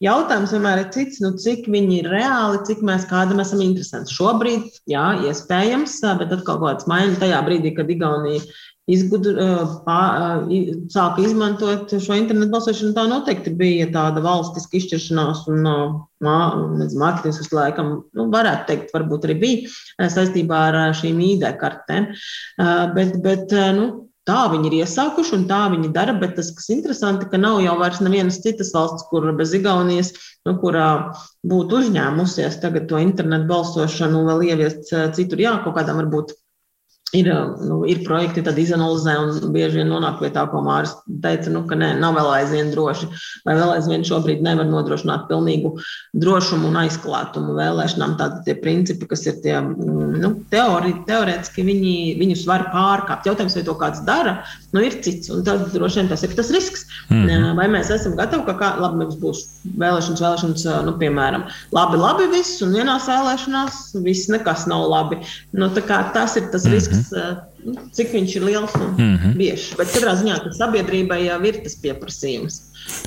Jautājums 0.00 0.54
vienmēr 0.56 0.86
ir 0.86 0.88
cits, 0.94 1.20
nu, 1.20 1.34
cik 1.38 1.68
viņi 1.70 2.00
ir 2.00 2.08
reāli, 2.10 2.62
cik 2.68 2.80
mēs 2.86 3.04
kādam 3.10 3.42
esam 3.44 3.60
interesanti. 3.64 4.16
Šobrīd, 4.16 4.80
jā, 4.88 5.04
iespējams, 5.28 5.98
bet 6.22 6.32
atkal 6.32 6.56
kaut 6.56 6.64
kāds 6.64 6.88
maiņa 6.90 7.20
tajā 7.20 7.42
brīdī, 7.44 7.74
kad 7.76 7.92
Igaunija 7.92 8.40
izgudru, 8.94 9.34
pā, 9.86 10.00
sāka 10.92 11.24
izmantot 11.24 11.94
šo 12.02 12.18
internetu 12.18 12.52
balsošanu, 12.54 12.94
tā 12.96 13.06
noteikti 13.10 13.54
bija 13.56 13.88
tāda 13.94 14.22
valstiska 14.24 14.78
izšķiršanās 14.80 15.46
un 15.52 15.70
mārketings, 16.20 17.40
kas 17.40 17.50
laikam, 17.56 17.94
nu, 18.16 18.28
varētu 18.34 18.68
teikt, 18.68 18.94
varbūt 18.96 19.26
arī 19.28 19.38
bija 19.44 20.10
saistībā 20.12 20.60
ar 20.68 20.80
šīm 20.98 21.20
ID 21.30 21.48
kartēm. 21.60 22.10
Bet, 22.96 23.18
bet 23.24 23.54
nu, 23.78 23.88
tā 24.28 24.40
viņi 24.52 24.68
ir 24.68 24.76
iesākuši 24.82 25.36
un 25.38 25.46
tā 25.50 25.60
viņi 25.72 25.92
dara, 25.94 26.14
bet 26.20 26.36
tas, 26.38 26.50
kas 26.56 26.68
interesanti, 26.72 27.28
ka 27.30 27.40
nav 27.40 27.60
jau 27.64 27.76
vairs 27.80 28.02
nevienas 28.04 28.40
citas 28.44 28.72
valsts, 28.76 29.06
kur 29.10 29.26
bez 29.38 29.54
Igaunijas, 29.56 30.12
nu, 30.48 30.56
kurā 30.60 30.90
būtu 31.46 31.80
uzņēmusies 31.80 32.60
tagad 32.62 32.88
to 32.90 33.00
internetu 33.00 33.48
balsošanu 33.50 34.22
vēl 34.28 34.46
ieviest 34.52 34.92
citur, 35.16 35.42
jā, 35.42 35.56
kaut 35.64 35.78
kādām 35.78 36.02
varbūt 36.04 36.36
Ir, 37.10 37.26
nu, 37.66 37.80
ir 37.90 38.04
projekti, 38.06 38.42
tad 38.46 38.58
izanalizē 38.62 39.16
un 39.18 39.54
bieži 39.54 39.80
vien 39.80 39.88
nonāk 39.90 40.20
pie 40.20 40.28
tā, 40.30 40.44
ko 40.46 40.60
Mārcis 40.62 41.00
teica, 41.24 41.50
nu, 41.50 41.64
ka 41.66 41.74
nē, 41.74 41.88
nav 41.98 42.14
vēl 42.14 42.28
aizvien 42.36 42.70
droši. 42.70 43.08
Vai 43.48 43.56
vēl 43.58 43.72
aizvien 43.74 44.06
šobrīd 44.06 44.44
nevar 44.46 44.68
nodrošināt 44.70 45.24
pilnīgu 45.26 45.72
drošumu 46.22 46.70
un 46.70 46.78
aizklātumu 46.84 47.56
vēlēšanām. 47.58 48.14
Tātad 48.20 48.44
tie 48.46 48.54
principi, 48.62 49.08
kas 49.10 49.26
ir 49.26 49.40
tie 49.42 49.56
nu, 49.58 50.30
teori, 50.54 50.94
teorētiski, 51.10 51.66
viņi, 51.66 51.96
viņus 52.22 52.46
var 52.46 52.68
pārkāpt. 52.70 53.26
Jautājums, 53.26 53.58
vai 53.58 53.66
to 53.66 53.74
kāds 53.82 54.04
dara, 54.06 54.36
nu, 54.72 54.82
ir 54.86 54.96
cits. 55.04 55.30
Un 55.34 55.44
tad 55.46 55.66
droši 55.74 56.00
vien 56.00 56.10
tas 56.12 56.22
ir 56.26 56.34
tas 56.38 56.50
risks. 56.54 56.86
Mm 57.10 57.26
-hmm. 57.26 57.56
Vai 57.58 57.68
mēs 57.68 57.90
esam 57.94 58.16
gatavi, 58.16 58.44
ka 58.46 58.54
kā, 58.62 58.70
labi, 58.80 59.02
mums 59.02 59.16
būs 59.20 59.44
vēlēšanas, 59.78 60.22
vēlēšanas, 60.24 60.66
nu, 60.86 60.96
piemēram, 61.02 61.46
labi, 61.72 61.96
labi 61.96 62.30
viss, 62.36 62.62
un 62.62 62.74
vienās 62.78 63.08
vēlēšanās 63.10 64.02
viss 64.04 64.28
nekas 64.28 64.66
nav 64.66 64.88
labi. 64.88 65.20
Nu, 65.52 65.68
tas 65.68 66.36
ir 66.36 66.50
tas 66.52 66.64
mm 66.64 66.70
-hmm. 66.70 66.74
risks 66.74 67.12
cik 67.96 68.14
viņš 68.14 68.36
ir 68.38 68.46
liels 68.46 68.74
un 68.78 68.88
mm 68.94 69.16
-hmm. 69.16 69.36
biežs. 69.36 69.70
Bet 69.78 69.92
katrā 69.94 70.14
ziņā 70.16 70.40
sabiedrībai 70.56 71.24
jau 71.26 71.40
ir 71.44 71.62
tas 71.64 71.76
pieprasījums. 71.82 72.60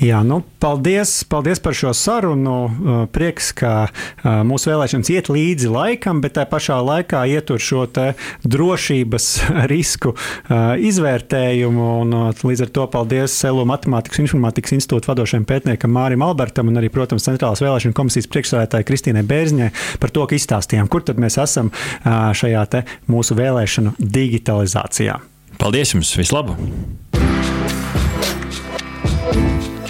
Jā, 0.00 0.22
nu, 0.24 0.38
paldies, 0.64 1.10
paldies 1.28 1.60
par 1.60 1.74
šo 1.76 1.90
sarunu. 1.92 2.54
Uh, 2.64 3.00
prieks, 3.12 3.50
ka 3.52 3.72
uh, 3.84 4.28
mūsu 4.48 4.70
vēlēšanas 4.70 5.10
iet 5.12 5.28
līdzi 5.28 5.68
laikam, 5.68 6.22
bet 6.24 6.38
tā 6.38 6.46
pašā 6.48 6.78
laikā 6.80 7.26
ietur 7.28 7.60
šo 7.60 7.82
drošības 8.48 9.26
risku 9.72 10.14
uh, 10.14 10.72
izvērtējumu. 10.80 11.88
Un, 12.00 12.14
līdz 12.32 12.64
ar 12.64 12.72
to 12.78 12.86
paldies 12.94 13.34
Selu 13.42 13.66
Matemātikas 13.68 14.22
un 14.22 14.28
Informātikas 14.28 14.72
institūta 14.78 15.12
vadošajam 15.12 15.44
pētniekam 15.48 15.92
Mārim 15.92 16.24
Albertam 16.24 16.72
un 16.72 16.80
arī, 16.80 16.88
protams, 16.92 17.28
Centrālās 17.28 17.60
vēlēšana 17.60 17.96
komisijas 17.96 18.30
priekšsēdētājai 18.32 18.88
Kristīnai 18.88 19.26
Bērziņai 19.28 19.70
par 20.00 20.14
to, 20.16 20.24
ka 20.24 20.38
izstāstījām, 20.38 20.88
kur 20.88 21.04
tad 21.04 21.20
mēs 21.20 21.36
esam 21.42 21.68
šajā 22.06 22.64
mūsu 23.10 23.36
vēlēšanu 23.36 23.98
digitalizācijā. 24.00 25.20
Paldies 25.60 25.92
jums! 25.96 26.16
Vislabāk! 26.16 26.56